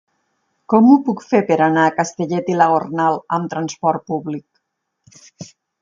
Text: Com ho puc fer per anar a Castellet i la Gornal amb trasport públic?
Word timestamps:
Com 0.73 0.87
ho 0.93 0.95
puc 1.09 1.21
fer 1.33 1.41
per 1.51 1.57
anar 1.65 1.83
a 1.89 1.93
Castellet 1.99 2.51
i 2.55 2.57
la 2.63 2.71
Gornal 2.73 3.23
amb 3.39 3.55
trasport 3.55 4.09
públic? 4.11 5.55